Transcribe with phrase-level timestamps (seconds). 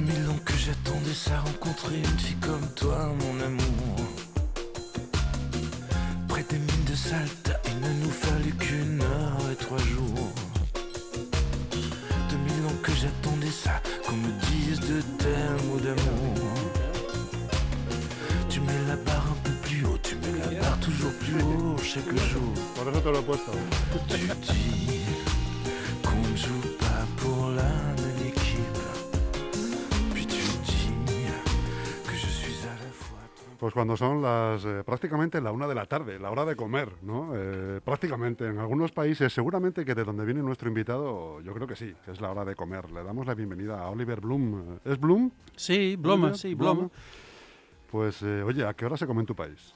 [0.00, 3.96] 2000 ans que j'attendais ça, rencontrer une fille comme toi, mon amour.
[6.28, 10.32] Près des mines de Salta, il ne nous fallut qu'une heure et trois jours.
[12.30, 16.48] 2000 ans que j'attendais ça, qu'on me dise de tels mots d'amour.
[18.48, 21.76] Tu mets la barre un peu plus haut, tu mets la barre toujours plus haut
[21.78, 22.54] chaque jour.
[24.08, 24.99] Tu dis
[33.70, 36.88] Pues cuando son las eh, prácticamente la una de la tarde, la hora de comer,
[37.02, 37.30] ¿no?
[37.36, 41.76] Eh, prácticamente en algunos países, seguramente que de donde viene nuestro invitado, yo creo que
[41.76, 42.90] sí, que es la hora de comer.
[42.90, 44.80] Le damos la bienvenida a Oliver Bloom.
[44.84, 45.30] ¿Es Bloom?
[45.54, 46.90] Sí, Bloma, sí, Bloma.
[47.92, 49.72] Pues eh, oye, ¿a qué hora se come en tu país?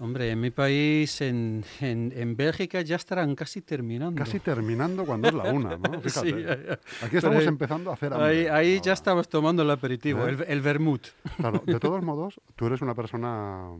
[0.00, 4.16] Hombre, en mi país, en, en, en Bélgica, ya estarán casi terminando.
[4.22, 6.00] Casi terminando cuando es la una, ¿no?
[6.00, 6.30] Fíjate.
[6.30, 7.04] Sí.
[7.04, 8.28] Aquí estamos ahí- empezando a hacer hambre.
[8.28, 10.30] Ahí, ahí No, ya estamos tomando el aperitivo, ¿Eh?
[10.30, 11.04] el, el vermut.
[11.36, 13.70] Claro, de todos modos, tú eres una persona,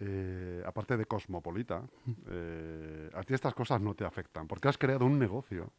[0.00, 1.82] eh, aparte de cosmopolita,
[2.28, 5.70] eh, a ti estas cosas no te afectan, porque has creado un negocio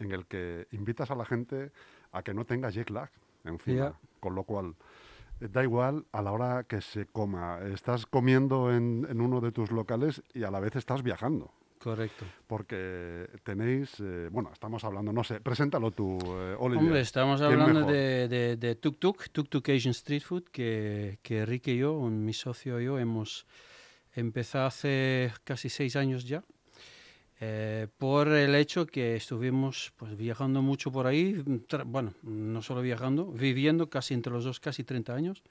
[0.00, 1.70] en el que invitas a la gente
[2.10, 3.10] a que no tenga jet lag
[3.44, 3.94] encima, Ya.
[4.18, 4.74] con lo cual
[5.40, 9.70] da igual a la hora que se coma, estás comiendo en, en uno de tus
[9.70, 11.52] locales y a la vez estás viajando.
[11.84, 12.24] Correcto.
[12.46, 16.82] Porque tenéis, eh, bueno, estamos hablando, no sé, preséntalo tú, eh, Oliver.
[16.82, 21.18] Hombre, estamos ¿quién hablando de, de, de Tuk Tuk, Tuk Tuk Asian Street Food, que,
[21.22, 23.46] que Enrique y yo, mi socio y yo, hemos
[24.14, 26.42] empezado hace casi seis años ya.
[27.46, 31.42] Eh, por el hecho que estuvimos pues, viajando mucho por ahí,
[31.84, 35.42] bueno, no solo viajando, viviendo casi entre los dos, casi 30 años.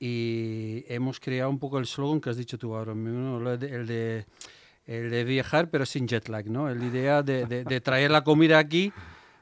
[0.00, 3.38] Y hemos creado un poco el slogan que has dicho tú ahora, mismo.
[3.40, 4.26] Lo de- el de,
[4.86, 6.72] el de viajar pero sin jet lag, ¿no?
[6.74, 8.90] La idea de, de- de traer la comida aquí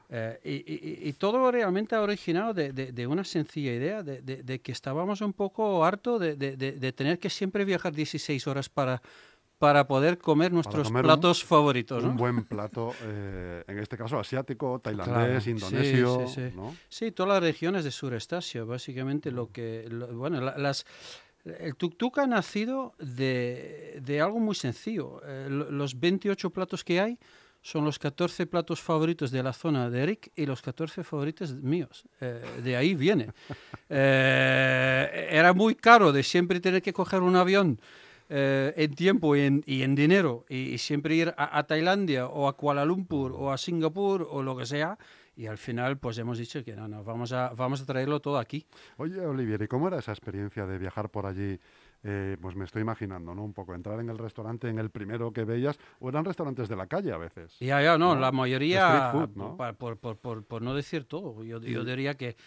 [0.09, 4.21] eh, y, y- y todo realmente ha originado de, de- de una sencilla idea, de,
[4.21, 9.01] de- que estábamos un poco harto de tener que siempre viajar 16 horas para,
[9.61, 12.03] para poder comer nuestros comer un- platos favoritos.
[12.03, 12.15] Un ¿no?
[12.15, 16.55] buen plato, eh, en este caso asiático, tailandés, indonesio, sí, sí.
[16.55, 16.75] ¿no?
[16.89, 20.83] Sí, todas las regiones de Sureste Asia, básicamente lo que, lo- bueno, la- las,
[21.45, 25.21] el tuk-tuk ha nacido de, de algo muy sencillo.
[25.27, 27.19] Eh, lo- los 28 platos que hay
[27.61, 32.03] son los 14 platos favoritos de la zona de Eric y los 14 favoritos míos.
[32.19, 33.27] Eh, de ahí viene.
[33.93, 37.79] Eh, era muy caro de siempre tener que coger un avión
[38.33, 42.27] eh, en tiempo y en, y en dinero y, y siempre ir a, a Tailandia
[42.27, 44.97] o a Kuala Lumpur o a Singapur o lo que sea.
[45.35, 48.37] Y al final, pues hemos dicho que no, no, vamos a, vamos a traerlo todo
[48.37, 48.65] aquí.
[48.97, 51.59] Oye, Olivier, ¿y cómo era esa experiencia de viajar por allí?
[52.03, 53.43] Eh, pues me estoy imaginando, ¿no?
[53.43, 56.75] Un poco entrar en el restaurante, en el primero que veías, o eran restaurantes de
[56.75, 57.57] la calle a veces.
[57.59, 58.21] Ya, ya, no, ¿no?
[58.21, 59.11] la mayoría,
[59.77, 62.37] por, por, por, por no decir todo, yo, yo diría que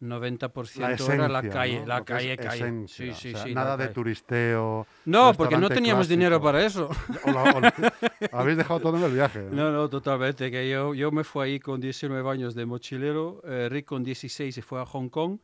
[0.00, 1.86] 90% La era esencia, la calle, ¿no?
[1.86, 2.56] la es calle, calle.
[2.56, 3.94] esencia, Sí, sí, o sea, sí, nada de calle.
[3.94, 4.86] turisteo.
[5.04, 6.88] No, porque no teníamos dinero para eso.
[7.24, 7.92] O la- o la-
[8.32, 9.40] habéis dejado todo en el viaje.
[9.50, 9.50] ¿no?
[9.64, 10.50] No, no, totalmente.
[10.50, 14.54] Que yo, yo me fui ahí con 19 años de mochilero, eh, Rick con 16
[14.54, 15.38] se fue a Hong Kong.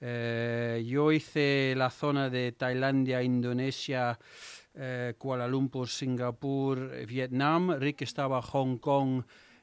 [0.00, 4.18] Eh, yo hice la zona de Tailandia, Indonesia,
[4.74, 7.72] eh, Kuala Lumpur, Singapur, Vietnam.
[7.78, 9.22] Rick estaba Hong Kong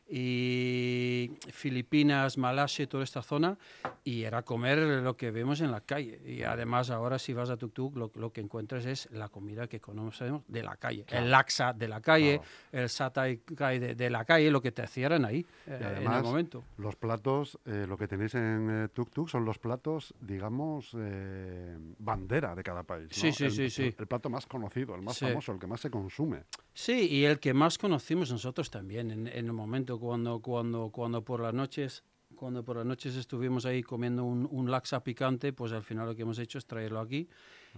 [0.09, 3.57] y Filipinas, Malasia, toda esta zona.
[4.03, 6.21] Y era comer lo que vemos en la calle.
[6.25, 9.79] Y además ahora si vas a Tuk lo, lo que encuentras es la comida que
[9.79, 11.05] conocemos de la calle.
[11.09, 12.39] El laksa de la calle,
[12.71, 13.41] el satay
[13.79, 16.63] de, de la calle, lo que te hacían ahí eh, en el momento.
[16.77, 21.77] Los platos, eh, lo que tenéis en eh, Tuk Tuk son los platos, digamos, eh,
[21.99, 23.07] bandera de cada país.
[23.11, 23.33] Sí, ¿no?
[23.33, 23.95] sí, el, sí, sí.
[23.97, 25.25] El plato más conocido, el más Sí.
[25.25, 26.43] famoso, el que más se consume.
[26.73, 31.23] Sí, y el que más conocimos nosotros también en, en el momento cuando, cuando, cuando
[31.23, 32.03] por las noches
[32.35, 36.13] cuando por las noches estuvimos ahí comiendo un, un laxa picante, pues al final lo
[36.15, 37.27] que hemos hecho es traerlo aquí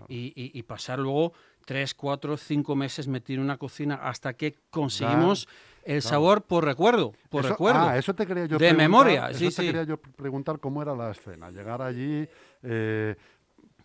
[0.08, 1.34] y, y- y pasar luego
[1.66, 5.48] tres, cuatro, cinco meses metido en una cocina hasta que conseguimos
[5.86, 7.82] el sabor por recuerdo, por Eso- recuerdo.
[7.82, 9.66] Ah, eso te quería yo De memoria, eso sí, te sí.
[9.68, 11.52] quería yo preguntar cómo era la escena.
[11.52, 12.28] Llegar allí,
[12.64, 13.16] eh,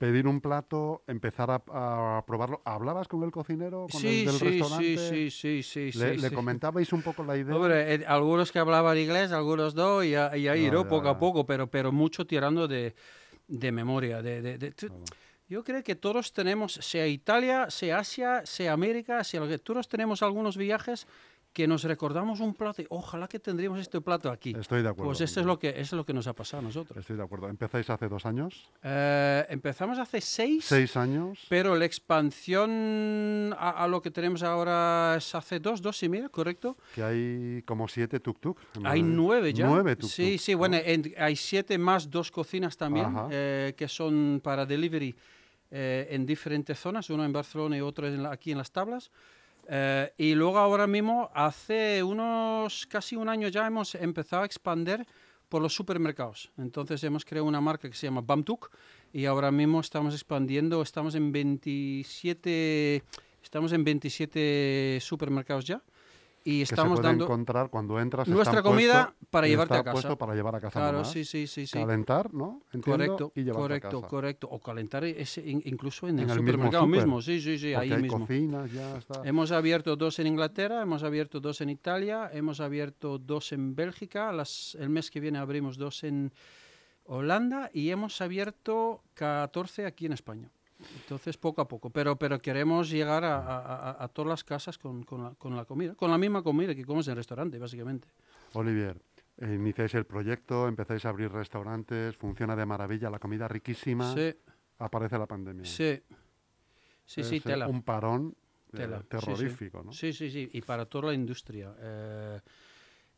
[0.04, 2.60] pedir un plato, empezar a, a probarlo.
[2.66, 4.98] ¿Hablabas con el cocinero, con sí, el del sí, restaurante?
[4.98, 7.54] sí, sí, sí, sí, ¿Le, sí, le comentabais un poco la idea?
[7.56, 10.86] Hombre, eh, algunos que hablaban inglés, algunos no, y, ahí ¿no?
[10.86, 12.94] poco a poco, pero, pero mucho tirando de,
[13.48, 14.20] de memoria.
[14.20, 14.74] De, de- de-
[15.48, 19.88] Yo creo que todos tenemos, sea Italia, sea Asia, sea América, sea lo que todos
[19.88, 21.06] tenemos algunos viajes
[21.54, 24.52] que nos recordamos un plato y ojalá que tendríamos este plato aquí.
[24.58, 25.08] Estoy de acuerdo.
[25.08, 26.98] Pues esto es lo que, eso es lo que nos ha pasado a nosotros.
[26.98, 27.48] Estoy de acuerdo.
[27.48, 28.68] ¿Empezáis hace dos años?
[28.82, 31.46] Eh, empezamos hace seis, ¿Seis años?
[31.48, 36.28] pero la expansión a, a lo que tenemos ahora es hace dos, dos y media,
[36.28, 36.76] ¿correcto?
[36.94, 38.56] Que hay como siete tuk-tuk.
[38.84, 39.66] Hay nueve ya.
[39.66, 40.08] Nueve tuk-tuk.
[40.10, 40.58] Sí, sí, ¿no?
[40.58, 45.14] bueno, en- hay siete más dos cocinas también eh, que son para delivery
[45.70, 49.10] eh, en diferentes zonas, una en Barcelona y otra en la- aquí en las tablas.
[49.68, 55.06] Eh, y luego ahora mismo, hace unos casi un año ya hemos empezado a expandir
[55.48, 56.50] por los supermercados.
[56.58, 58.70] Entonces hemos creado una marca que se llama Bamtuk
[59.12, 63.02] y ahora mismo estamos expandiendo, estamos en 27,
[63.42, 65.82] estamos en 27 supermercados ya
[66.46, 68.28] y Que se estamos puede dando encontrar cuando entras.
[68.28, 69.92] nuestra comida puesto- para llevarte a casa.
[69.92, 71.10] puesto para llevar a casa Claro, nomás.
[71.10, 71.72] sí, sí, sí, sí.
[71.78, 72.60] Calentar, ¿no?
[72.72, 74.08] Entiendo, Correcto, y a correcto, casa.
[74.10, 74.48] correcto.
[74.50, 77.22] O calentar ese, in- incluso en, En el el mismo supermercado mismo.
[77.22, 78.20] Sí, sí, sí, Porque ahí hay mismo.
[78.20, 79.22] cocinas, ya está.
[79.24, 84.30] Hemos abierto dos en Inglaterra, hemos abierto dos en Italia, hemos abierto dos en Bélgica,
[84.30, 86.30] las, el mes que viene abrimos dos en
[87.06, 90.50] Holanda y hemos abierto 14 aquí en España.
[90.92, 95.02] Entonces, poco a poco, pero, pero queremos llegar a, a- a- todas las casas con,
[95.02, 98.08] con la, con la comida, con la misma comida que comes en el restaurante, básicamente.
[98.54, 99.00] Olivier,
[99.40, 104.34] iniciáis el proyecto, empezáis a abrir restaurantes, funciona de maravilla, la comida riquísima, Sí,
[104.78, 105.64] aparece la pandemia.
[105.64, 106.00] sí.
[107.06, 107.68] Sí, sí, Es, eh, tela.
[107.68, 108.34] Un parón
[108.72, 109.08] eh, Tela, sí, sí.
[109.08, 109.92] terrorífico, ¿no?
[109.92, 111.74] Sí, sí, sí, y para toda la industria.
[111.78, 112.40] Eh,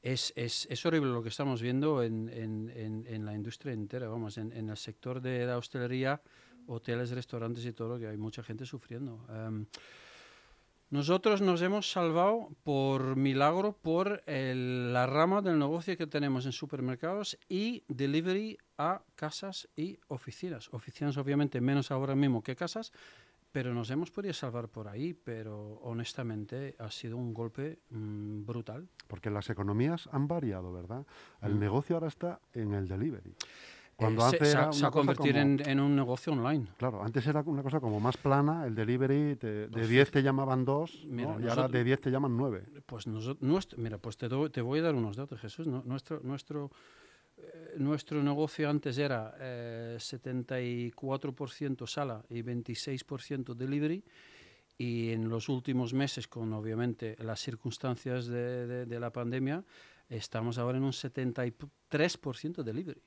[0.02, 4.08] es, es, es horrible lo que estamos viendo en, en, en, en la industria entera,
[4.08, 6.20] vamos, en el sector de la hostelería,
[6.68, 9.24] hoteles, restaurantes y todo, que hay mucha gente sufriendo.
[9.28, 9.66] Em,
[10.90, 16.52] nosotros nos hemos salvado por milagro por el- la rama del negocio que tenemos en
[16.52, 20.72] supermercados y delivery a casas y oficinas.
[20.72, 22.92] Oficinas obviamente menos ahora mismo que casas,
[23.50, 28.86] pero nos hemos podido salvar por ahí, pero honestamente ha sido un golpe mm, brutal.
[29.08, 31.04] Porque las economías han variado, ¿verdad?
[31.42, 31.58] El Mm.
[31.60, 33.34] negocio ahora está en el delivery.
[33.98, 36.66] Eh, Cuando se, antes se era se cosa convertido como- en, en un negocio online.
[36.76, 40.22] Claro, antes era una cosa como más plana, el delivery, te- de Pues 10 te
[40.22, 42.62] llamaban 2 mira, y ahora de 10 te llaman 9.
[42.84, 45.66] Pues nosotros, nuestro, mira, pues te, doy- te voy a dar unos datos, Jesús.
[45.66, 46.70] No- nuestro, nuestro,
[47.38, 54.04] eh, nuestro negocio antes era eh, 74% sala y 26% delivery.
[54.78, 59.64] Y en los últimos meses, con obviamente las circunstancias de, de- de la pandemia,
[60.10, 63.00] estamos ahora en un 73% delivery,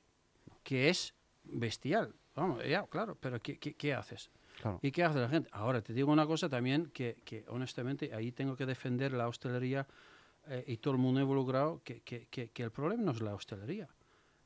[0.70, 2.14] que es bestial.
[2.36, 4.30] Vamos, ya, claro, pero ¿qué, qué, qué haces?
[4.62, 4.78] Claro.
[4.80, 5.48] ¿Y qué hace la gente?
[5.52, 9.88] Ahora, te digo una cosa también que, que honestamente ahí tengo que defender la hostelería
[10.46, 13.88] eh, y todo el mundo involucrado, que, que, que, el problema no es la hostelería.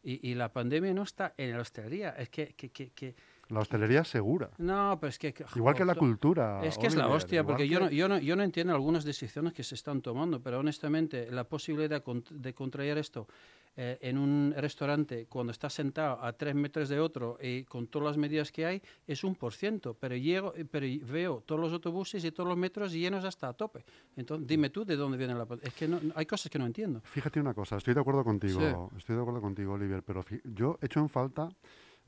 [0.02, 3.14] Y, y la pandemia no está en la hostelería, es que...
[3.50, 4.48] La hostelería es segura.
[4.56, 5.34] no, pero es que...
[5.56, 6.64] Igual que la cultura.
[6.64, 9.04] Es que es la Oliver, hostia, porque yo no, yo, no, yo no entiendo algunas
[9.04, 13.28] decisiones que se están tomando, pero honestamente la posibilidad cont- de contraer esto
[13.76, 18.06] eh, en un restaurante cuando estás sentado a tres metros de otro y con todas
[18.08, 21.72] las medidas que hay es un por ciento, pero, llego, eh, pero veo todos los
[21.72, 23.84] autobuses y todos los metros llenos hasta a tope.
[24.16, 25.46] Entonces, dime tú de dónde viene la...
[25.62, 27.00] Es que no- hay cosas que no entiendo.
[27.04, 28.98] Fíjate una cosa, estoy de acuerdo contigo, Sí.
[28.98, 31.48] estoy de acuerdo contigo, Oliver, pero yo echo en falta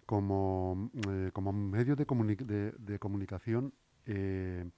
[0.06, 3.72] como, eh, como medio de, comuni- de- de comunicación
[4.06, 4.70] eh,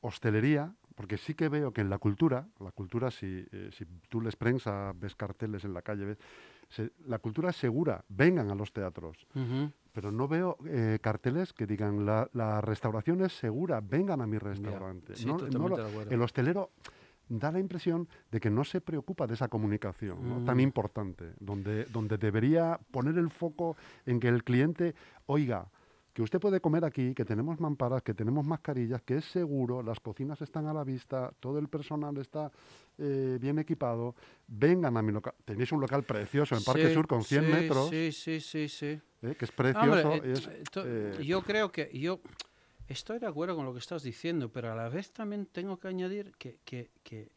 [0.00, 4.20] hostelería, porque sí que veo que en la cultura, la cultura si, eh, si tú
[4.20, 6.18] les prensa, ves carteles en la calle, ves,
[6.68, 9.26] se- la cultura es segura, vengan a los teatros,
[9.92, 14.38] pero no veo eh, carteles que digan la, la restauración es segura, vengan a mi
[14.38, 15.16] restaurante.
[15.16, 15.76] sí, No- no lo-
[16.14, 16.70] el hostelero
[17.28, 20.44] da la impresión de que no se preocupa de esa comunicación ¿no?
[20.44, 20.60] tan Mm.
[20.60, 24.94] importante, donde, donde debería poner el foco en que el cliente
[25.26, 25.66] oiga
[26.14, 29.98] que usted puede comer aquí, que tenemos mamparas, que tenemos mascarillas, que es seguro, las
[29.98, 32.52] cocinas están a la vista, todo el personal está
[32.98, 34.14] eh, bien equipado,
[34.46, 35.34] vengan a mi local.
[35.44, 38.68] Tenéis un local precioso en Parque Sí, Sur con 100 sí, metros, Sí, sí, sí,
[38.68, 39.00] sí.
[39.22, 40.14] eh, que es precioso.
[40.14, 40.32] eh,
[41.18, 42.20] es, yo creo que yo
[42.86, 45.88] estoy de acuerdo con lo que estás diciendo, pero a la vez también tengo que
[45.88, 47.32] añadir que, que, que,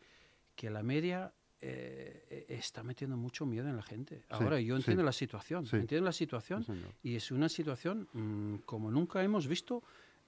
[0.55, 4.21] que la media eh, eh, está metiendo mucho miedo en la gente.
[4.29, 5.75] Ahora, yo sí, entiendo la situación, sí.
[5.77, 6.65] entiendo la situación
[7.03, 9.83] y es una situación mm, como nunca hemos visto.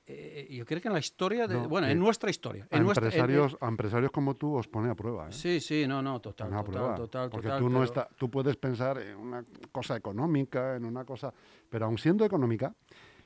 [0.08, 2.68] eh, yo creo que en la historia, de, No, bueno, en nuestra historia.
[2.72, 5.32] A En nuestra, empresarios, a empresarios como tú os pone a prueba.
[5.32, 8.30] sí, sí, no, no, total, total, prueba, total, porque total, tú, no pero- está, tú
[8.32, 11.32] puedes pensar en una cosa económica, en una cosa,
[11.70, 12.74] pero aun siendo económica,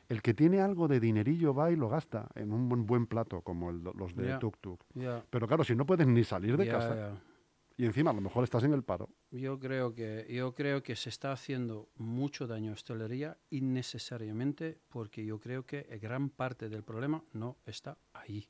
[0.10, 3.40] el que tiene algo de dinerillo va y lo gasta en un buen, buen plato,
[3.40, 4.40] como el- los de Ya.
[4.40, 4.84] Tuk Tuk.
[5.30, 7.18] Pero claro, si no puedes ni salir de casa.
[7.77, 10.96] Y encima a lo mejor estás en el paro, Yo creo que yo creo que
[10.96, 16.84] se está haciendo mucho daño a hostelería innecesariamente porque yo creo que gran parte del
[16.84, 18.48] problema no está ahí.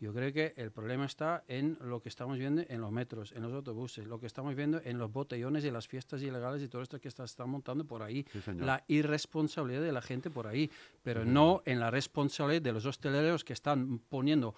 [0.00, 3.42] Yo creo que el problema está en lo que estamos viendo en los metros, en
[3.42, 6.80] los autobuses, lo que estamos viendo en los botellones y las fiestas ilegales y todo
[6.80, 8.24] esto que está, está montando por ahí.
[8.32, 10.70] Sí, la irresponsabilidad de la gente por ahí,
[11.02, 14.54] pero no en la responsabilidad de los hosteleros que están poniendo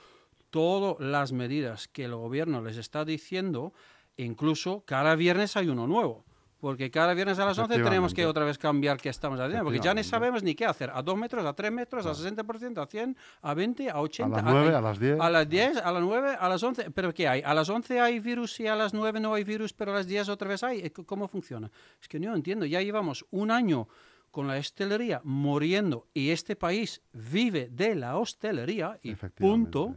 [0.52, 3.72] todas las medidas que el gobierno les está diciendo,
[4.18, 6.24] incluso cada viernes hay uno nuevo.
[6.60, 9.64] Porque cada viernes a las 11 tenemos que otra vez cambiar qué estamos haciendo.
[9.64, 10.90] Porque ya ni sabemos ni qué hacer.
[10.94, 14.36] A 2 metros, a 3 metros, a 60%, a 100, a 20, a A 80.
[14.36, 15.20] las 9, a las 10.
[15.20, 16.90] A las 10, a las 9, a las 11.
[16.92, 17.42] ¿Pero qué hay?
[17.44, 20.06] ¿A las 11 hay virus y a las 9 no hay virus, pero a las
[20.06, 20.88] 10 otra vez hay?
[20.90, 21.68] ¿Cómo funciona?
[22.00, 22.64] Es que no entiendo.
[22.64, 23.88] Ya llevamos un año
[24.30, 29.94] con la hostelería muriendo y este país vive de la hostelería y punto.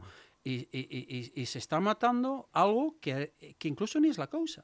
[0.48, 3.34] Y, se está matando algo que,
[3.64, 4.64] incluso ni es la causa.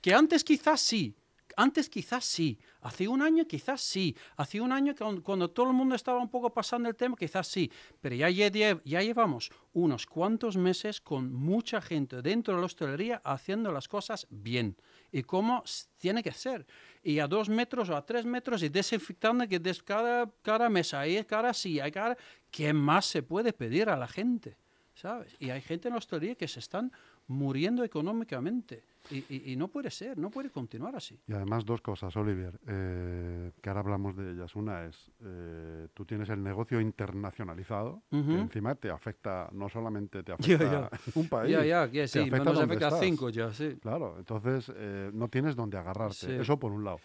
[0.00, 1.16] Que antes quizás sí,
[1.56, 5.96] antes quizás sí, hace un año quizás sí, hace un año cuando, todo el mundo
[5.96, 10.56] estaba un poco pasando el tema quizás sí, pero ya, lle- ya llevamos unos cuantos
[10.56, 14.76] meses con mucha gente dentro de la hostelería haciendo las cosas bien
[15.10, 15.64] y como
[15.98, 16.66] tiene que ser.
[17.02, 21.08] Y a dos metros o a tres metros y desinfectando que des cada, cada mesa,
[21.08, 22.16] y cada silla, cada...
[22.50, 24.56] ¿Qué más se puede pedir a la gente?
[24.96, 25.36] ¿Sabes?
[25.38, 26.90] Y hay gente en la hostelería que se están
[27.26, 28.82] muriendo económicamente.
[29.10, 31.18] Y, y- y no puede ser, no puede continuar así.
[31.26, 34.54] Y además dos cosas, Oliver, eh, que ahora hablamos de ellas.
[34.56, 38.26] Una es, eh, tú tienes el negocio internacionalizado, Ujú.
[38.30, 40.90] que encima te afecta, no solamente te Ya, afecta ya.
[41.14, 43.76] un país, Ya, ya, que te sí, afecta nos afecta a cinco ya, sí.
[43.80, 46.14] Claro, entonces eh, no tienes donde agarrarte.
[46.26, 46.32] Sí.
[46.32, 46.98] Eso por un lado.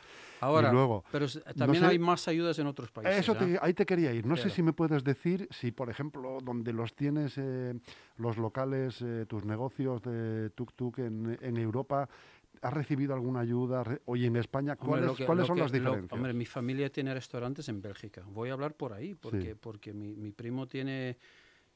[0.43, 3.20] Ahora, luego, pero no también sé- hay más ayudas en otros países.
[3.20, 3.38] Eso ¿ah?
[3.38, 4.25] te- ahí te quería ir.
[4.25, 7.75] No sé si me puedes decir si, por ejemplo, donde los tienes, eh,
[8.21, 12.07] los locales, eh, tus negocios de tuk-tuk en, en Europa,
[12.61, 13.83] ¿has recibido alguna ayuda?
[14.05, 16.11] Oye, en España, ¿cuáles, lo que- ¿cuáles lo son que- las lo- diferencias?
[16.13, 18.23] hombre, mi familia tiene restaurantes en Bélgica.
[18.27, 19.57] Voy a hablar por ahí, porque, Sí.
[19.59, 21.17] porque mi, mi primo tiene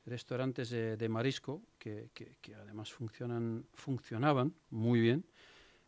[0.06, 5.26] restaurantes de, de marisco que, que- que además funcionan, funcionaban muy bien.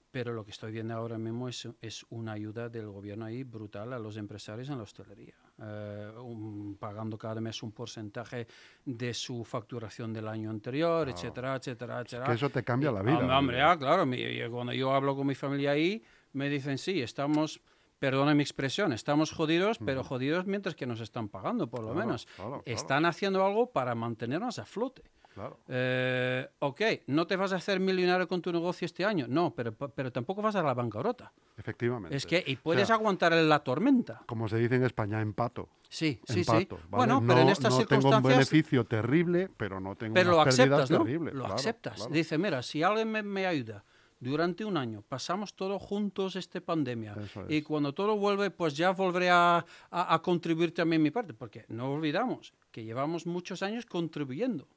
[0.09, 3.93] Pero lo que estoy viendo ahora mismo es, es una ayuda del gobierno ahí brutal
[3.93, 8.45] a los empresarios en la hostelería, Eh, un- pagando cada mes un porcentaje
[8.85, 12.25] de su facturación del año anterior, etcétera, etcétera, etcétera.
[12.27, 13.17] que eso te cambia la vida.
[13.17, 14.05] Hombre, hombre, ah, claro.
[14.05, 17.59] mi- y cuando yo hablo con mi familia ahí, me dicen, sí, estamos,
[17.97, 22.05] perdona mi expresión, estamos jodidos, pero jodidos mientras que nos están pagando, por lo Claro,
[22.05, 22.27] menos.
[22.35, 22.63] claro, claro.
[22.67, 25.01] Están haciendo algo para mantenernos a flote.
[25.37, 25.59] Claro.
[25.67, 29.71] Eh, ok, no te vas a hacer millonario con tu negocio este año, no, pero,
[29.75, 31.31] pero tampoco vas a la bancarrota.
[31.55, 32.15] Efectivamente.
[32.15, 34.23] Es que, y O puedes sea, aguantar la tormenta.
[34.25, 35.69] como se dice en España, empato.
[35.89, 36.51] Sí, sí, sí.
[36.51, 37.05] empato, ¿vale?
[37.05, 40.41] Bueno, no, pero en estas no tengo un beneficio terrible, pero no tengo Pero lo
[40.41, 40.97] unas aceptas, ¿no?
[41.03, 41.33] terribles.
[41.35, 41.95] Lo claro, aceptas.
[41.97, 42.11] claro.
[42.11, 43.85] Dice, mira, si alguien me, me ayuda
[44.19, 47.15] durante un año, pasamos todos juntos esta pandemia
[47.47, 51.65] y cuando todo vuelve, pues ya volveré a, a- a contribuir también mi parte, porque
[51.69, 54.67] no olvidamos que llevamos muchos años contribuyendo.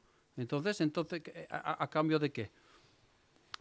[0.40, 2.50] Entonces, entonces ¿qué- a, cambio de qué?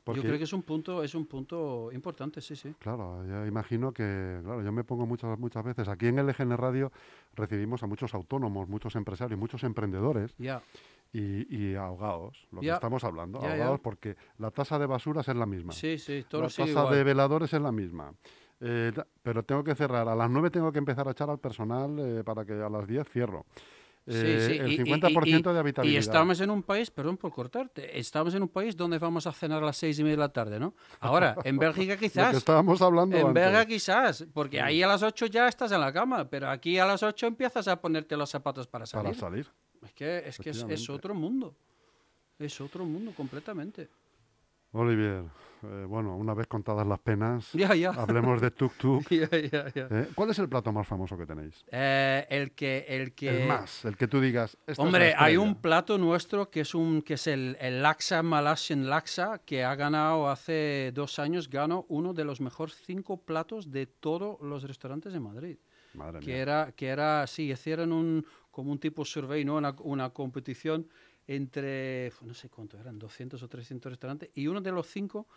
[0.03, 2.73] Porque- Yo creo que es un punto, es un punto importante, sí, sí.
[2.79, 6.91] Claro, yo imagino que, claro, yo me pongo muchas, muchas veces, aquí en LGN Radio
[7.35, 10.61] recibimos a muchos autónomos, muchos empresarios, muchos emprendedores Ya,
[11.11, 15.45] y, y ahogados, lo que estamos hablando, ahogados porque la tasa de basuras es la
[15.45, 16.93] misma, sí, sí, todo la tasa igual.
[16.95, 18.13] de veladores es la misma,
[18.61, 21.99] eh, pero tengo que cerrar, a las 9 tengo que empezar a echar al personal
[21.99, 23.45] eh, para que a las 10 cierro.
[24.05, 25.93] Eh, sí, el y- y- 50% y- de habitabilidad.
[25.95, 29.31] Y estamos en un país, perdón por cortarte, estamos en un país donde vamos a
[29.31, 30.73] cenar a las seis y media de la tarde, ¿no?
[30.99, 33.43] Ahora, en Bélgica Lo que quizás, estábamos hablando en antes.
[33.43, 36.85] Bélgica quizás, porque ahí a las ocho ya estás en la cama, pero aquí a
[36.85, 39.11] las ocho empiezas a ponerte los zapatos para salir.
[39.11, 39.47] para salir.
[39.83, 41.55] Es que, es, que es, es otro mundo,
[42.39, 43.89] es otro mundo completamente.
[44.71, 45.23] Olivier,
[45.63, 47.89] eh, bueno, una vez contadas las penas, Ya, ya.
[47.91, 49.03] hablemos de tuk tuk.
[49.09, 49.27] Ya.
[49.73, 50.07] ¿eh?
[50.15, 51.63] ¿Cuál es el plato más famoso que tenéis?
[51.71, 53.43] Eh, el que, el que...
[53.43, 54.57] El más, el que tú digas.
[54.61, 55.39] "Esta es la Hombre, hay estrella".
[55.41, 59.75] un plato nuestro que es un que es el, el Laksa Malaysian Laksa que ha
[59.75, 65.13] ganado hace dos años ganó uno de los mejores cinco platos de todos los restaurantes
[65.13, 65.57] de Madrid.
[65.93, 66.37] Madre Que mía.
[66.41, 69.55] era, que era, sí, hicieron un como un tipo survey, ¿no?
[69.55, 70.87] Una, una competición
[71.29, 75.27] entre, no sé cuánto eran, 200 o 300 restaurantes y uno de los cinco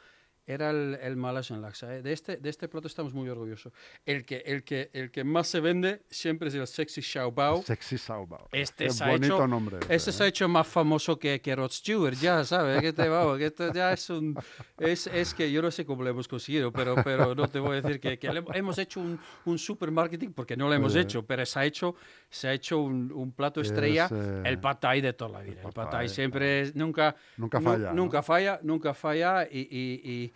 [0.47, 1.95] era el, el Malaysian Laksa.
[1.97, 2.03] ¿eh?
[2.03, 3.73] De, este, de este plato estamos muy orgullosos.
[4.05, 7.63] El que, el, que, el que más se vende siempre es el Sexy Xiao Bao.
[7.63, 8.49] Sexy Saubao.
[8.53, 9.77] Este Qué se ha bonito hecho, nombre.
[9.83, 13.09] este ese, se ha hecho más famoso que, que Rod Stewart, ya sabes, que, te,
[13.09, 14.37] vamos, que esto ya es un...
[14.79, 17.77] Es, es que yo no sé cómo lo hemos conseguido, pero, pero no te voy
[17.79, 20.97] a decir que, que le- hemos hecho un, un super marketing, porque no lo hemos
[20.97, 21.01] Eh.
[21.01, 21.95] hecho, pero se ha hecho,
[22.29, 25.41] se ha hecho un, un plato Es, estrella, eh, el pad thai de toda la
[25.43, 25.57] vida.
[25.57, 27.95] El, pad pad thai, thai siempre es, nunca, Nunca nu- falla, ¿no?
[27.95, 29.61] Nunca falla, nunca falla y...
[29.61, 30.32] y- y-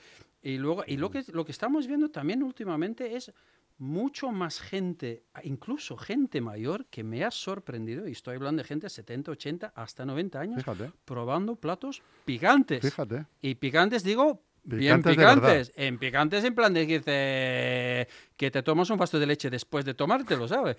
[0.46, 3.32] y luego, y lo que, lo que estamos viendo también últimamente es
[3.78, 8.86] mucho más gente, incluso gente mayor, que me ha sorprendido, y estoy hablando de gente
[8.86, 12.80] de 70, 80, hasta 90 años, Fíjate, probando platos picantes.
[12.80, 13.26] fíjate.
[13.42, 15.35] Y picantes, digo, bien Picantes de verdad.
[15.37, 15.73] picantes.
[15.76, 19.85] En picantes en plan de que, dice, que te tomas un vaso de leche después
[19.85, 20.76] de tomártelo, ¿sabes?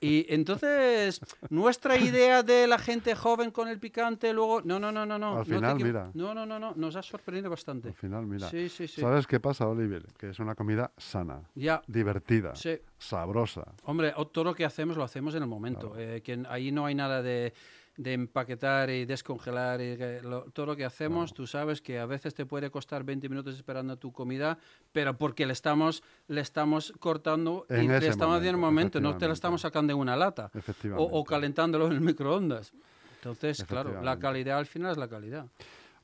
[0.00, 1.20] Y entonces,
[1.50, 5.30] nuestra idea de la gente joven con el picante, luego, no, no, no, no, no.
[5.32, 6.10] Al no te final, equivo- mira.
[6.14, 7.88] No, no, no, no, nos ha sorprendido bastante.
[7.88, 8.48] Al final, mira.
[8.50, 9.00] Sí, sí, sí.
[9.00, 10.04] ¿Sabes qué pasa, Oliver?
[10.18, 12.78] Que es una comida sana, Ya, divertida, sí.
[12.98, 13.64] sabrosa.
[13.84, 15.94] Hombre, todo lo que hacemos lo hacemos en el momento.
[15.96, 17.52] eh, que ahí no hay nada de,
[17.96, 19.80] de empaquetar y descongelar.
[19.80, 23.28] y lo- todo lo que hacemos, tú sabes que a veces te puede costar 20
[23.28, 24.58] minutos esperando tu comida,
[24.92, 29.08] pero porque le estamos, le estamos cortando y le estamos haciendo en el momento, no
[29.18, 30.50] te lo estamos sacando en una lata
[30.98, 32.72] o, o calentándolo en el microondas.
[33.16, 35.46] Entonces, claro, la calidad al final es la calidad.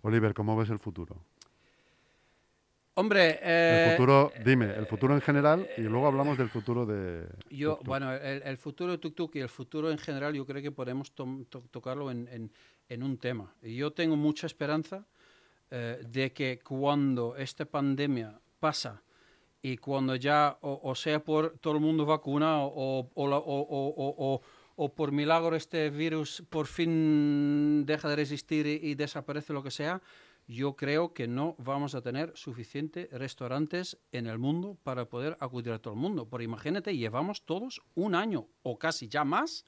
[0.03, 1.17] Oliver, ¿cómo ves el futuro?
[2.99, 7.29] Hombre, eh, el futuro, dime, el futuro en general y luego hablamos del futuro de...
[7.49, 7.87] Yo, Tuk Tuk.
[7.87, 11.13] bueno, el, el futuro de Tuk y el futuro en general, yo creo que podemos
[11.13, 12.51] tom- to- tocarlo en, en-
[12.89, 13.55] en un tema.
[13.63, 15.07] Yo tengo mucha esperanza
[15.71, 19.01] eh, de que cuando esta pandemia pasa
[19.63, 23.61] y cuando ya, o, o sea por todo el mundo vacunado o, o, la- o-
[23.61, 24.43] o- o- o-
[24.81, 29.71] o por milagro este virus por fin deja de resistir y, y desaparece lo que
[29.71, 30.01] sea,
[30.49, 35.75] yo creo que no vamos a tener suficientes restaurantes en el mundo para poder acudir
[35.75, 36.27] a todo el mundo.
[36.27, 39.67] Porque imagínate, llevamos todos un año o casi ya más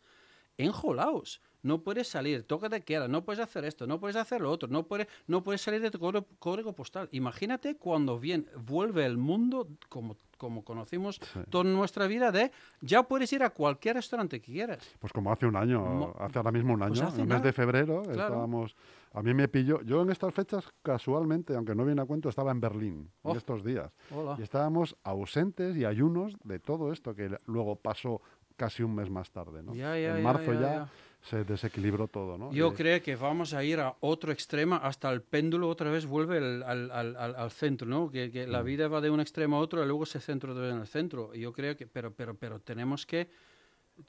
[0.57, 1.43] enjolados.
[1.63, 4.71] No puedes salir, toca de queda, no puedes hacer esto, no puedes hacer lo otro,
[4.71, 5.99] no puedes, no puedes salir de tu
[6.39, 7.11] código postal.
[7.13, 11.41] Imagínate cuando bien vuelve el mundo como, como conocimos Sí.
[11.51, 14.79] toda nuestra vida de ya puedes ir a cualquier restaurante que quieras.
[14.99, 17.43] Pues como hace un año, Mo- hace ahora mismo un año, pues en el mes
[17.43, 18.21] de febrero, Claro.
[18.23, 18.75] estábamos...
[19.13, 19.83] A mí me pilló...
[19.83, 23.33] Yo en estas fechas, casualmente, aunque no viene a cuento, estaba en Berlín Oh.
[23.33, 23.93] en estos días.
[24.11, 24.37] Hola.
[24.39, 28.23] Y estábamos ausentes y ayunos de todo esto que luego pasó
[28.57, 29.75] casi un mes más tarde, ¿no?
[29.75, 30.89] Ya, ya, en marzo ya, ya.
[31.23, 32.51] Se desequilibró todo, ¿no?
[32.53, 36.07] Yo Y- creo que vamos a ir a otro extremo hasta el péndulo otra vez
[36.07, 38.11] vuelve al, al- al- al- centro, ¿no?
[38.11, 38.67] Que, que la Mm.
[38.67, 41.35] vida va de un extremo a otro y luego se centra en el centro.
[41.35, 43.29] Yo creo que, pero, pero, pero tenemos que,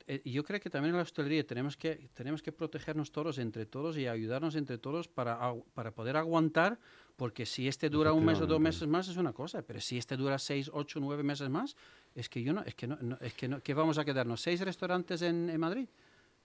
[0.07, 3.65] eh, yo creo que también en la hostelería tenemos que, tenemos que protegernos todos entre
[3.65, 5.37] todos y ayudarnos entre todos para,
[5.73, 6.79] para poder aguantar,
[7.17, 9.97] porque si este dura un mes o dos meses más es una cosa, pero si
[9.97, 11.75] este dura seis, ocho, nueve meses más,
[12.15, 14.39] es que yo no, es que no, no- es que no, que vamos a quedarnos
[14.41, 15.89] seis restaurantes en, en Madrid.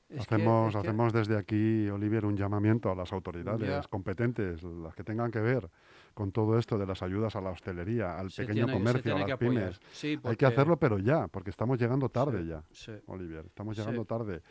[0.09, 3.83] Es que- Hacemos, que- hacemos desde aquí, Olivier, un llamamiento a las autoridades Ya.
[3.89, 5.69] competentes, las que tengan que ver
[6.15, 9.19] con todo esto de las ayudas a la hostelería, al se pequeño tiene- comercio, a
[9.27, 9.81] las pymes.
[9.93, 13.45] Sí, Hay que hacerlo, pero ya, porque estamos llegando tarde Sí, ya, Sí, Olivier.
[13.47, 14.43] Estamos llegando tarde.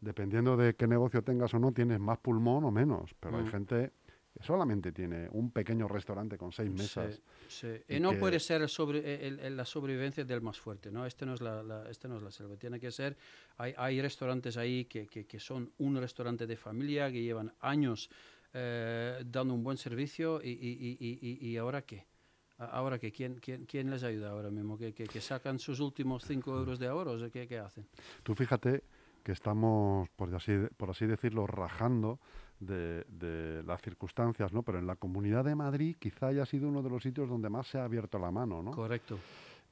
[0.00, 3.12] Dependiendo de qué negocio tengas o no, tienes más pulmón o menos.
[3.18, 3.48] Pero hay Mm.
[3.48, 3.92] gente
[4.32, 7.20] que solamente tiene un pequeño restaurante con seis mesas.
[7.48, 7.84] Sí, sí.
[7.88, 11.04] y Y no que- puede ser sobre, el- el- la sobrevivencia del más fuerte, ¿no?
[11.04, 12.56] Este no es la, la- este no es la selva.
[12.56, 13.16] Tiene que ser,
[13.56, 18.08] hay, hay restaurantes ahí que, que, que son un restaurante de familia, que llevan años
[18.52, 22.06] eh, dando un buen servicio y, y, y, y, y- y ahora qué?
[22.58, 26.24] Ahora que quién, quién, quién les ayuda ahora mismo, que, que, que sacan sus últimos
[26.24, 27.86] 5 euros de ahorros, ¿qué, qué hacen?
[28.22, 28.82] Tú fíjate
[29.24, 32.20] que estamos, por así, por así decirlo, rajando
[32.60, 34.62] de, de las circunstancias, ¿no?
[34.62, 37.66] Pero en la Comunidad de Madrid quizá haya sido uno de los sitios donde más
[37.66, 38.70] se ha abierto la mano, ¿no?
[38.70, 39.18] Correcto.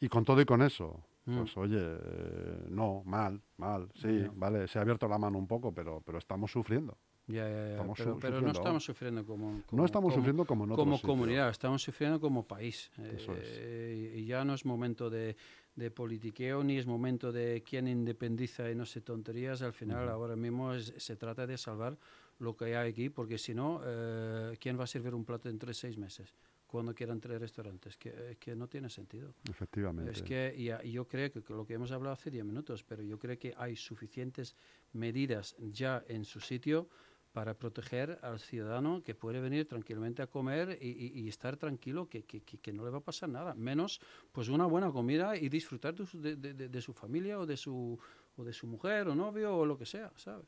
[0.00, 1.36] Y con todo y con eso, Mm.
[1.40, 5.72] pues oye, eh, no, mal, mal, sí, vale, se ha abierto la mano un poco,
[5.72, 6.96] pero, pero estamos sufriendo.
[7.26, 10.44] Ya, ya, ya, Estamos Pero, su- pero no estamos sufriendo como, no estamos como- sufriendo
[10.46, 12.90] como en otros como comunidad, estamos sufriendo como país.
[13.14, 13.46] Eso es.
[13.46, 15.36] Eh, y ya no es momento de,
[15.76, 19.60] de politiqueo ni es momento de quién independiza y no sé tonterías.
[19.60, 21.98] Al final, ahora mismo es- se trata de salvar
[22.38, 25.74] lo que hay aquí, porque si no, eh, ¿quién va a servir un plato entre
[25.74, 26.34] seis meses?
[26.66, 29.34] Cuando quieran tres restaurantes, que, eh, que no tiene sentido.
[29.48, 30.10] Efectivamente.
[30.12, 32.84] Es que y a- y yo creo que lo que hemos hablado hace 10 minutos,
[32.84, 34.54] pero yo creo que hay suficientes
[34.92, 36.88] medidas ya en su sitio
[37.32, 42.08] para proteger al ciudadano que puede venir tranquilamente a comer y, y- y estar tranquilo
[42.08, 44.00] que, que- que- que no le va a pasar nada, menos
[44.32, 47.56] pues una buena comida y disfrutar de su, de- de- de su familia o de
[47.56, 47.98] su,
[48.38, 50.46] o de su mujer o novio o lo que sea, ¿sabes?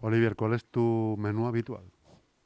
[0.00, 1.84] Olivier, ¿cuál es tu menú habitual?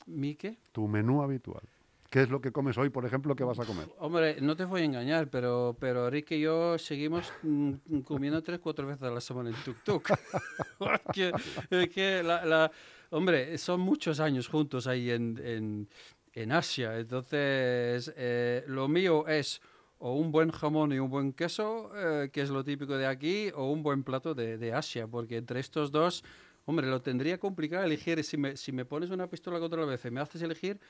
[0.06, 0.58] ¿Mi qué?
[0.72, 1.62] Tu menú habitual.
[2.10, 3.88] ¿Qué es lo que comes hoy, por ejemplo, qué vas a comer?
[3.98, 8.60] Hombre, no te voy a engañar, pero, pero Rick y yo seguimos mm, comiendo tres,
[8.60, 10.08] cuatro veces a la semana en Tuk Tuk.
[10.78, 11.32] Porque,
[11.70, 12.70] es que la, la-
[13.10, 15.88] hombre, son muchos años juntos ahí en, en,
[16.34, 16.98] en Asia.
[16.98, 19.62] Entonces, eh, lo mío es
[20.04, 23.52] o un buen jamón y un buen queso, eh, que es lo típico de aquí,
[23.54, 26.24] o un buen plato de, de Asia, porque entre estos dos,
[26.64, 28.22] hombre, lo tendría complicado elegir.
[28.24, 30.80] Si me, si me pones una pistola contra la y me haces elegir,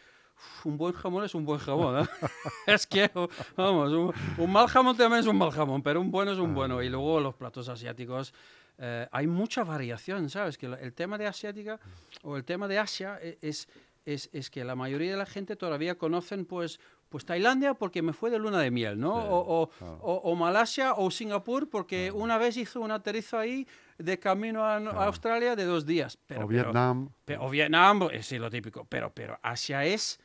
[0.65, 2.03] un buen jamón es un buen jamón.
[2.03, 2.09] ¿eh?
[2.67, 3.11] es que,
[3.55, 6.55] vamos, un, un mal jamón también es un mal jamón, pero un bueno es un
[6.55, 6.83] bueno.
[6.83, 8.33] Y luego los platos asiáticos,
[8.79, 10.57] eh, hay mucha variación, ¿sabes?
[10.57, 11.79] Que el tema de asiática
[12.23, 13.69] o el tema de Asia es,
[14.07, 16.81] es, es que la mayoría de la gente todavía conocen, pues,
[17.13, 19.21] pues Tailandia porque me fue de luna de miel, ¿no?
[19.23, 19.99] Sí, o, o- claro.
[20.03, 24.79] o- o Malasia o Singapur porque una vez hizo un aterrizo ahí de camino a,
[24.79, 26.19] a Australia de dos días.
[26.27, 27.11] Pero, o pero- Vietnam.
[27.25, 28.85] pe- o Vietnam, eh, sí, lo típico.
[28.87, 30.19] Pero, pero Asia es.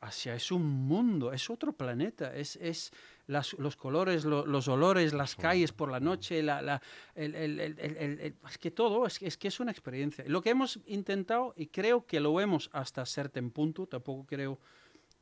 [0.00, 2.34] Asia es un mundo, es otro planeta.
[2.34, 2.92] Es, es
[3.26, 6.80] las- los colores, lo- los olores, las calles por la noche, la, la-
[7.16, 10.24] el, el- el- es que todo, es, es que es una experiencia.
[10.28, 14.58] Lo que hemos intentado, y creo que lo vemos hasta cierto punto, tampoco creo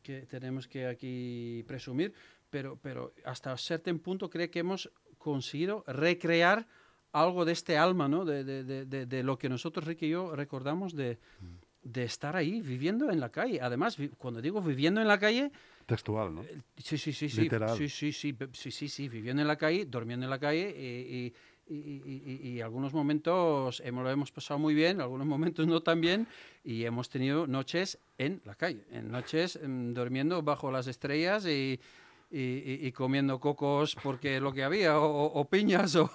[0.04, 2.12] que tenemos que aquí presumir,
[2.50, 4.88] pero, pero hasta cierto punto creo que hemos
[5.18, 6.68] conseguido recrear
[7.12, 8.24] algo de este alma, ¿no?
[8.24, 11.18] De, de- de- de- lo que nosotros, Rick y yo, recordamos de,
[11.82, 13.60] de estar ahí, viviendo en la calle.
[13.60, 15.50] Además, cuando digo viviendo en la calle,
[15.86, 16.42] Textual, ¿no?
[16.42, 17.76] eh, sí, sí, sí, sí, Literal.
[17.76, 21.16] sí, sí, sí, sí, sí, sí, viviendo en la calle, durmiendo en la calle y,
[21.26, 21.34] y-
[21.72, 26.26] y- algunos momentos hemos, lo hemos pasado muy bien, algunos momentos no tan bien
[26.64, 31.80] y hemos tenido noches en la calle, en noches mm, durmiendo bajo las estrellas y,
[32.30, 36.10] y- comiendo cocos porque lo que había, o- o piñas o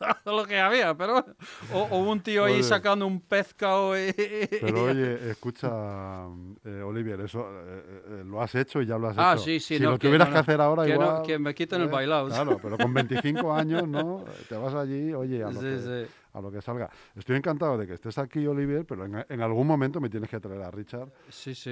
[0.24, 1.24] lo que había, pero
[1.72, 4.12] o, o un tío ahí sacando un pescado y,
[4.60, 6.26] Pero oye, escucha,
[6.64, 9.44] eh, Olivier, eso eh, eh, lo has hecho y ya lo has Ah, hecho.
[9.44, 11.22] sí, sí, Si no, lo que tuvieras no, que no, hacer ahora, que no, igual.
[11.22, 12.28] que me quiten el bailao.
[12.28, 14.24] Claro, pero con 25 años, ¿no?
[14.48, 16.90] Te vas allí, oye, a lo, Sí, que, a lo que salga.
[17.14, 20.40] Estoy encantado de que estés aquí, Olivier, pero en, en algún momento me tienes que
[20.40, 21.08] traer a Richard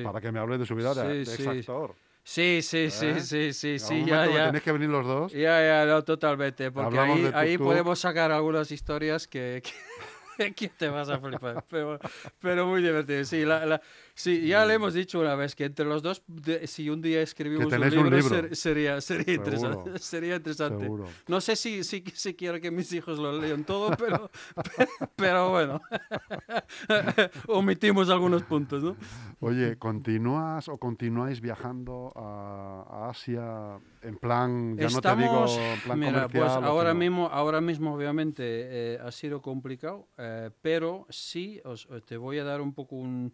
[0.02, 1.42] para que me hable de su vida de, Sí, de sí.
[1.48, 1.94] exactor.
[2.26, 3.20] Sí, sí, sí, ¿Eh?
[3.20, 4.46] sí, sí, sí, ya, ya.
[4.46, 5.32] Tenéis que venir los dos.
[5.32, 9.62] Ya, ya, no, totalmente, porque Hablamos ahí, ahí podemos sacar algunas historias que,
[10.38, 12.00] que, que te vas a flipar, pero,
[12.40, 13.24] pero muy divertido.
[13.26, 13.82] Sí, la, la-
[14.14, 17.20] sí, ya le hemos dicho una vez que entre los dos, de- si un día
[17.22, 18.29] escribimos un libro, un libro.
[18.29, 20.85] ser- sería, sería, interesante, sería interesante.
[20.85, 21.09] Seguro.
[21.29, 24.31] No sé si, si, si quiero que mis hijos lo lean todo, pero,
[25.16, 25.81] pero bueno,
[27.48, 28.96] omitimos algunos puntos, ¿no?
[29.40, 35.81] Oye, ¿continúas o continuáis viajando a, a Asia en plan, ya no te digo en
[35.81, 36.42] plan mira, comercial?
[36.42, 41.88] pues ahora sino- mismo, ahora mismo obviamente eh, ha sido complicado, eh, pero sí os
[42.07, 43.33] te voy a dar un poco un,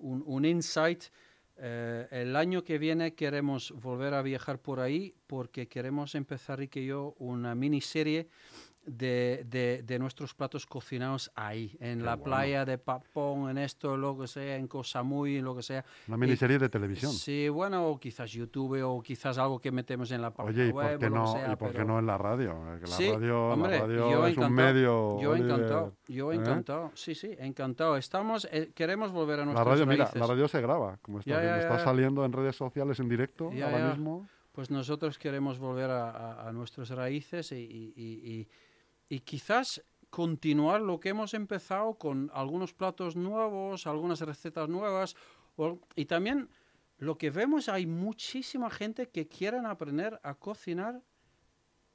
[0.00, 1.04] un, insight.
[1.56, 6.76] Eh, el año que viene queremos volver a viajar por ahí porque queremos empezar, Rick
[6.76, 8.28] y yo, una miniserie
[8.96, 12.24] de, de, de nuestros platos cocinados ahí, en Qué la bueno.
[12.24, 15.84] playa de Papón, en esto, lo que sea, en Koh Samui, lo que sea.
[16.08, 17.12] Una miniserie de televisión.
[17.12, 20.72] Sí, bueno, o quizás YouTube o quizás algo que metemos en la página Oye, ¿y
[20.72, 22.52] por web qué que no, sea, y por qué pero- no en la radio?
[22.76, 25.20] Eh, la Sí, radio, la hombre, radio yo es un encantado, medio.
[25.20, 26.36] Yo Oliver, encantado, yo ¿eh?
[26.36, 27.96] encantado, sí, sí, encantado.
[27.96, 31.34] Estamos, eh, queremos volver a La nuestras radio, mira, la radio se graba, como estás
[31.36, 31.58] Ya, ya.
[31.60, 31.84] Está ya.
[31.84, 34.26] saliendo en redes sociales en directo ahora mismo.
[34.52, 38.48] Pues nosotros queremos volver a, a- a nuestras raíces y, y- y-
[39.10, 45.14] y- quizás continuar lo que hemos empezado con algunos platos nuevos, algunas recetas nuevas.
[45.56, 46.48] o- y también
[46.96, 51.02] lo que vemos, hay muchísima gente que quieren aprender a cocinar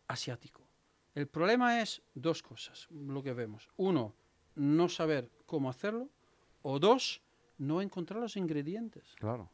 [0.08, 0.68] asiático.
[1.16, 3.70] El problema es dos cosas, lo que vemos.
[3.78, 4.14] Uno,
[4.56, 6.10] no saber cómo hacerlo.
[6.62, 7.22] O dos,
[7.58, 9.16] no encontrar los ingredientes.
[9.16, 9.50] Claro.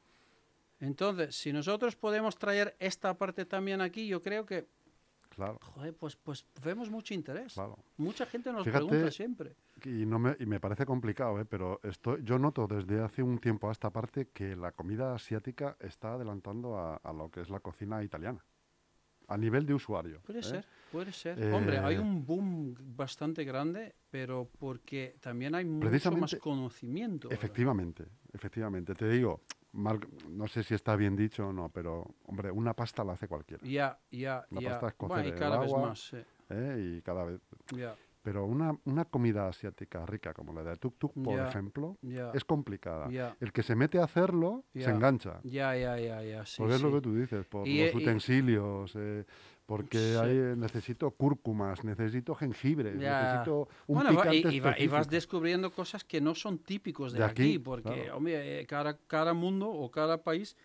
[0.79, 4.67] Entonces, si nosotros podemos traer esta parte también aquí, yo creo que,
[5.33, 7.53] Claro, joder, pues, pues vemos mucho interés.
[7.53, 7.77] claro.
[7.97, 9.55] Mucha gente nos Fíjate- pregunta siempre.
[9.85, 11.45] Y, no me, y me parece complicado, ¿eh?
[11.45, 15.77] pero estoy, yo noto desde hace un tiempo a esta parte que la comida asiática
[15.79, 18.43] está adelantando a, a lo que es la cocina italiana.
[19.29, 20.19] A nivel de usuario.
[20.23, 20.43] Puede ¿eh?
[20.43, 21.53] ser, puede ser.
[21.53, 27.27] Hombre, hay Eh, un boom bastante grande, pero porque también hay mucho más conocimiento.
[27.29, 27.35] ahora.
[27.35, 28.93] Efectivamente, efectivamente.
[28.93, 29.39] Te digo,
[29.73, 33.27] mal- no sé si está bien dicho o no, pero, hombre, una pasta la hace
[33.27, 33.63] cualquiera.
[33.65, 34.69] Ya, ya, La ya.
[34.71, 35.87] pasta es cocer Bueno, y en el cada vez agua.
[35.89, 36.17] más, sí.
[36.49, 36.95] ¿eh?
[36.97, 37.41] Y cada vez...
[38.21, 41.99] Pero una, una comida asiática rica como la de tuk tuk, por ejemplo,
[42.31, 43.09] es complicada.
[43.39, 45.43] El que se mete a hacerlo se engancha.
[45.43, 46.95] ya, ya, ya, ya, sí, porque es lo sí.
[46.95, 49.25] que tú dices, por Y, los y- utensilios, eh,
[49.65, 50.17] porque Sí.
[50.17, 55.09] hay, eh, necesito cúrcumas, necesito jengibre, necesito un Bueno, picante y, y va- y vas
[55.09, 58.11] descubriendo cosas que no son típicos de, De aquí, aquí, porque, claro.
[58.11, 60.55] hombre, eh, cada, cada mundo o cada país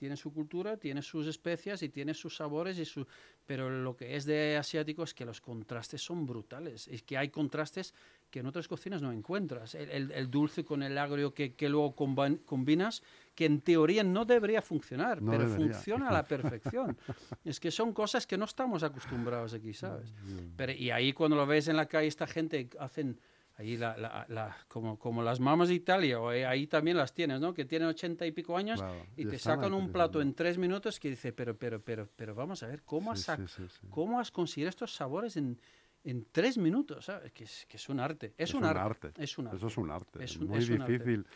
[0.00, 3.06] tiene su cultura, tiene sus especias y tiene sus sabores, y su...
[3.44, 7.28] pero lo que es de asiático es que los contrastes son brutales, es que hay
[7.28, 7.92] contrastes
[8.30, 9.74] que en otras cocinas no encuentras.
[9.74, 13.02] El, el- el dulce con el agrio que, que luego combinas,
[13.34, 16.96] que en teoría no debería funcionar, No pero debería, funciona a la perfección.
[17.44, 20.14] es que son cosas que no estamos acostumbrados aquí, ¿sabes?
[20.56, 23.20] Pero, y ahí cuando lo ves en la calle, esta gente hacen
[23.60, 27.12] Ahí la, la- la- como, como las mamas de Italia, o ahí- ahí también las
[27.12, 27.52] tienes, ¿no?
[27.52, 28.80] Que tienen ochenta y pico años
[29.16, 32.62] y te sacan un plato en tres minutos que dice, pero, pero, pero, pero vamos
[32.62, 33.86] a ver, ¿cómo, has, Sí, sac- sí, sí, sí.
[33.90, 35.60] ¿cómo has conseguido estos sabores en,
[36.04, 37.04] en tres minutos?
[37.04, 37.32] ¿sabes?
[37.32, 38.32] Que, es, que es un arte.
[38.38, 39.12] Es, un, arte.
[39.22, 39.56] Es un arte.
[39.58, 40.24] Eso es un arte.
[40.24, 40.92] Es un- muy es un arte.
[40.94, 41.26] difícil.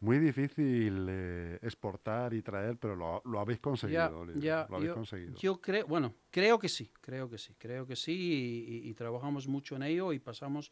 [0.00, 4.00] Muy difícil eh, exportar y traer, pero lo, lo habéis conseguido.
[4.10, 5.34] Ya, Oliver, ya, lo habéis yo, conseguido.
[5.36, 8.94] yo creo, bueno, creo que sí, creo que sí, creo que sí y, y- y
[8.94, 10.70] trabajamos mucho en ello y pasamos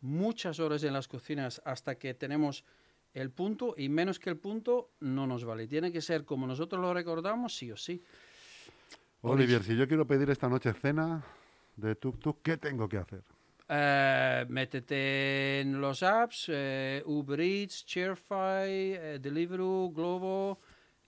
[0.00, 2.64] muchas horas en las cocinas hasta que tenemos
[3.14, 5.66] el punto y menos que el punto no nos vale.
[5.66, 8.02] Tiene que ser como nosotros lo recordamos, sí o sí.
[9.22, 11.24] Olivier, si yo quiero pedir esta noche cena
[11.76, 13.22] de Tuk Tuk, ¿qué tengo que hacer?
[13.68, 20.58] Eh, métete en los apps, eh, Uber Eats, Cheerfy, eh, Deliveroo, Globo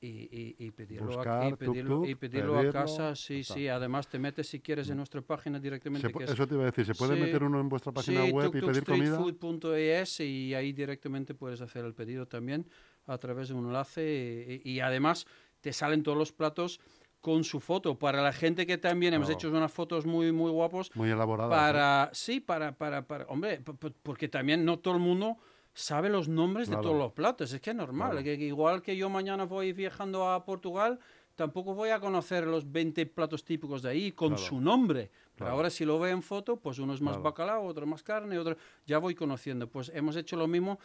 [0.01, 3.15] y, y- y pedirlo, a, Buscar y pedirlo, y pedirlo a pedirlo, casa.
[3.15, 3.55] Sí, está.
[3.55, 3.69] sí.
[3.69, 6.11] Además te metes si quieres en nuestra página directamente.
[6.13, 8.25] Que es eso te iba a decir, ¿se puede Sí, meter uno en vuestra página
[8.25, 9.19] sí, web y pedir comida?
[9.19, 12.67] tuktukstreetfood.es y ahí directamente puedes hacer el pedido también
[13.07, 15.27] a través de un enlace y, además
[15.61, 16.81] te salen todos los platos
[17.21, 17.99] con su foto.
[17.99, 21.51] Para la gente que también hemos hecho unas fotos muy muy guapos Muy elaborada.
[21.51, 23.61] para sí, para para para hombre,
[24.03, 25.37] porque también no todo el mundo
[25.75, 26.83] sabe los nombres Claro.
[26.83, 28.25] de todos los platos, es que es normal, Claro.
[28.25, 30.99] que, igual que yo mañana voy viajando a Portugal,
[31.37, 34.43] tampoco voy a conocer los 20 platos típicos de ahí con Claro.
[34.43, 35.11] su nombre.
[35.37, 38.39] Pero ahora si lo veo en foto, pues uno es más bacalao, otro más carne,
[38.39, 38.57] otro
[38.87, 39.69] ya voy conociendo.
[39.69, 40.79] Pues hemos hecho lo mismo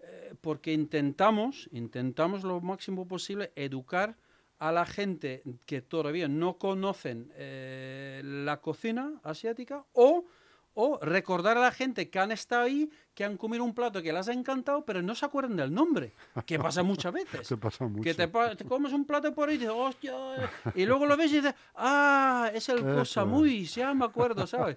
[0.00, 4.16] eh, porque intentamos, intentamos lo máximo posible educar
[4.58, 10.24] a la gente que todavía no conocen eh, la cocina asiática o,
[10.80, 14.12] o recordar a la gente que han estado ahí, que han comido un plato que
[14.12, 16.12] les ha encantado, pero no se acuerdan del nombre,
[16.46, 17.48] que pasa muchas veces.
[17.60, 18.04] Pasa mucho.
[18.04, 21.16] Que te, te comes un plato por ahí y dices, hostia, eh", y luego lo
[21.16, 23.26] ves y dices, ah, es el Eso cosa es.
[23.26, 24.76] muy, ya me acuerdo, ¿sabes?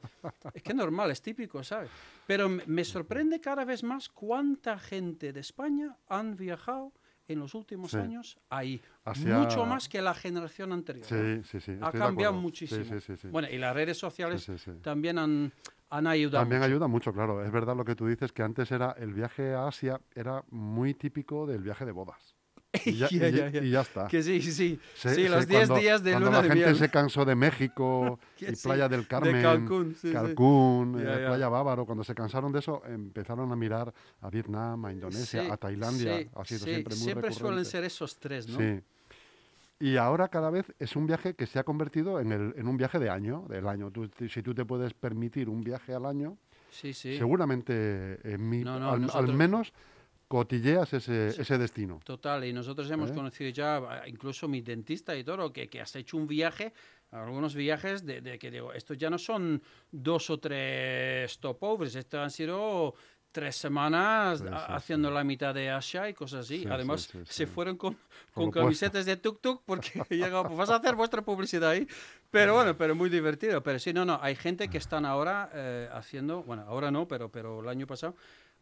[0.56, 1.92] Es que es normal, es típico, ¿sabes?
[2.26, 6.94] Pero me- sorprende cada vez más cuánta gente de España han viajado
[7.28, 7.98] en los últimos Sí.
[7.98, 8.82] años ahí.
[9.06, 11.06] Hacia- Mucho más que la generación anterior.
[11.06, 11.78] Sí, sí, sí.
[11.80, 12.84] ha cambiado muchísimo.
[13.00, 13.28] Sí, sí.
[13.28, 14.50] Bueno, y las redes sociales
[14.82, 15.54] también han,
[15.92, 16.42] han ayudado.
[16.42, 16.72] También mucho.
[16.72, 17.44] ayuda mucho, claro.
[17.46, 20.94] Es verdad lo que tú dices, que antes era el viaje a Asia era muy
[20.96, 22.36] típico del viaje de bodas.
[22.86, 24.08] Y ya, y está.
[24.08, 24.80] Que sí, sí, sí.
[24.96, 26.76] Se- sí, se- los 10 cuando- días de cuando luna la de gente miel.
[26.78, 30.14] se cansó de México y sí, Playa del Carmen, Cancún, sí, sí.
[30.14, 31.28] Cancún, eh, ya.
[31.28, 35.58] Playa Bávaro, cuando se cansaron de eso, empezaron a mirar a Vietnam, a Indonesia, a
[35.58, 36.20] Tailandia.
[36.20, 38.58] sí, ha sido siempre muy siempre suelen ser esos tres, ¿no?
[38.58, 38.80] Sí.
[39.82, 42.78] Y ahora cada vez es un viaje que se ha convertido en, el, en un
[42.78, 43.90] viaje de año, del año.
[43.92, 46.38] Tú- si tú te puedes permitir un viaje al año,
[46.70, 47.18] Sí, sí.
[47.18, 49.74] seguramente en mi- No, no, al, menos
[50.28, 52.00] cotilleas ese, ese destino.
[52.06, 53.14] Total, y nosotros hemos ¿Eh?
[53.16, 56.74] conocido ya, incluso mi dentista y todo, que, que has hecho un viaje,
[57.10, 62.20] algunos viajes de, de que digo, estos ya no son dos o tres stopovers, estos
[62.22, 62.94] han sido
[63.32, 65.14] tres semanas Sí, sí, haciendo sí.
[65.16, 66.58] la mitad de Asia y cosas así.
[66.58, 67.98] Sí, sí, Además, se fueron con,
[68.34, 71.88] Con camisetas de tuk-tuk porque llegaba, pues vas a hacer vuestra publicidad ahí.
[72.30, 73.62] Pero bueno, pero muy divertido.
[73.64, 77.30] Pero sí, no, no, hay gente que están ahora eh, haciendo, bueno, ahora no, pero,
[77.30, 78.16] pero el año pasado,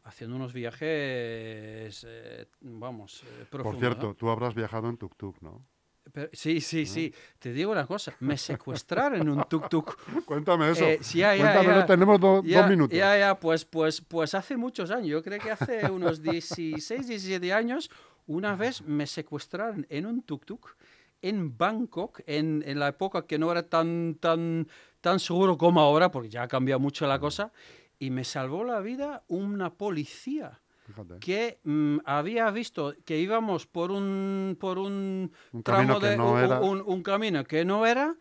[0.04, 4.16] haciendo unos viajes, eh, vamos, eh, Por profundos, cierto, ¿no?
[4.16, 5.66] tú habrás viajado en tuk-tuk, ¿no?
[6.12, 7.14] Pero- sí, sí, sí.
[7.40, 9.96] Te digo una cosa, me secuestraron en un tuk-tuk.
[10.26, 10.84] Cuéntame eso.
[10.86, 11.86] Eh, sí, ya, ya, Cuéntamelo, ya.
[11.86, 12.98] tenemos do- dos minutos.
[12.98, 17.54] Ya, ya, pues, pues, pues hace muchos años, yo creo que hace unos 16, 17
[17.54, 17.90] años,
[18.28, 20.76] una vez me secuestraron en un tuk-tuk
[21.22, 24.68] en Bangkok, en, en la época que no era tan, tan,
[25.02, 27.52] tan seguro como ahora, porque ya ha cambiado mucho la cosa,
[28.00, 31.20] y me salvó la vida una policía Fíjate.
[31.20, 36.18] que mm, había visto que íbamos por un por un, Un tramo camino que de
[36.18, 36.60] no un, era.
[36.62, 38.16] un- camino que no era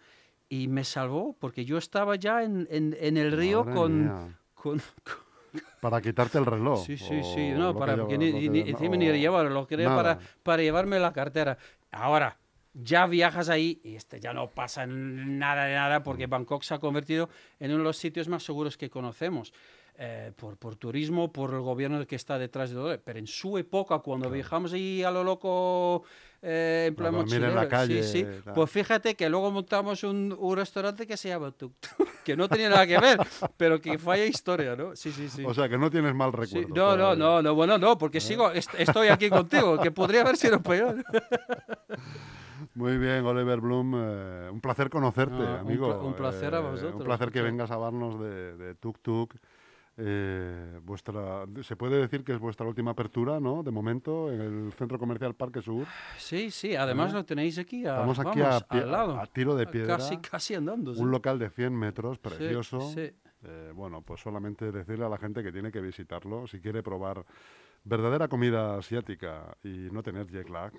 [0.48, 4.38] y me salvó porque yo estaba ya en, en- en el río con, mía.
[4.54, 4.80] con-
[5.80, 6.84] Para quitarte el reloj.
[6.84, 9.14] sí sí sí no que para lleva- ni, lo que ni- lleva- encima ni o
[9.14, 11.56] llevarlo lo quería para para llevarme la cartera
[11.90, 12.36] ahora
[12.74, 16.30] ya viajas ahí y este ya no pasa nada de nada porque Mm.
[16.30, 17.28] Bangkok se ha convertido
[17.58, 19.52] en uno de los sitios más seguros que conocemos
[20.00, 23.00] eh, por, por turismo, por el gobierno que está detrás de todo.
[23.04, 26.04] Pero en su época, cuando viajamos ahí a lo loco,
[26.40, 28.54] eh, en plan en la mochilero, calle, sí, sí, tal.
[28.54, 32.48] pues fíjate que luego montamos un, un restaurante que se llama Tuk Tuk, que no
[32.48, 33.18] tenía nada que ver,
[33.56, 34.94] pero que falla historia, ¿no?
[34.94, 35.44] Sí, sí, sí.
[35.44, 36.74] O sea, que no tienes mal Sí, recuerdo.
[36.76, 40.36] no, no, no, no, bueno, no, porque sigo, est- estoy aquí contigo, que podría haber
[40.36, 41.04] sido peor.
[42.74, 43.94] Muy bien, Oliver Bloom.
[43.96, 46.00] eh, un placer conocerte, Ah, un amigo.
[46.00, 49.34] un placer a Eh, vosotros, Un placer que vengas a hablarnos de, de Tuk Tuk.
[50.00, 53.64] Eh, vuestra, se puede decir que es vuestra última apertura, ¿no?
[53.64, 55.86] De momento, en el Centro Comercial Parque Sur.
[56.16, 59.18] Sí, sí, además lo tenéis aquí, a, Estamos aquí vamos, a, pie- al lado.
[59.20, 59.96] a tiro de piedra.
[59.96, 60.94] Casi, casi andando.
[60.94, 61.00] sí.
[61.00, 62.80] Un local de 100 metros, precioso.
[62.92, 63.10] Sí,
[63.42, 67.24] Eh, bueno, pues solamente decirle a la gente que tiene que visitarlo si quiere probar
[67.84, 70.72] verdadera comida asiática y no tener jet lag.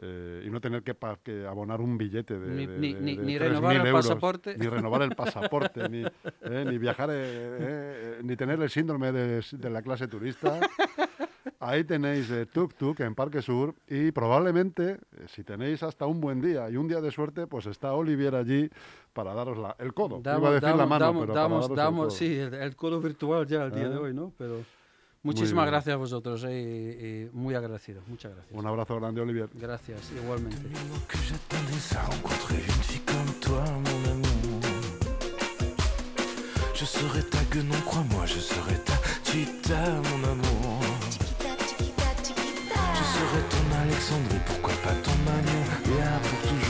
[0.00, 3.36] Eh, y no tener que, que abonar un billete de, Ni- de- de- ni- ni
[3.36, 4.56] 3.000 renovar el euros, pasaporte.
[4.58, 6.04] ni renovar el pasaporte, ni,
[6.42, 10.60] eh, ni viajar, eh, eh, ni tener el síndrome de, de la clase turista.
[11.60, 16.20] Ahí tenéis eh, Tuk Tuk en Parque Sur y probablemente, eh, si tenéis hasta un
[16.20, 18.68] buen día y un día de suerte, pues está Olivier allí
[19.12, 20.20] para daros la- el codo.
[20.20, 22.10] Iba a decir la mano, damos, pero para damos, el damos, codo.
[22.10, 24.32] sí, el, el codo virtual ya al día de hoy, ¿no?
[24.36, 24.58] Pero
[25.26, 28.00] Muchísimas gracias a vosotros eh, y, y, muy agradecido.
[28.06, 28.56] Muchas gracias.
[28.56, 29.48] Un abrazo grande, Olivier.
[29.54, 30.56] Gracias, igualmente.
[36.78, 38.92] Je serai ta guenon, crois-moi, je serai ta
[39.24, 40.82] tita, mon amour.
[42.98, 45.64] Je serai ton Alexandrie, pourquoi pas ton Magnon,
[45.98, 46.65] là pour toujours.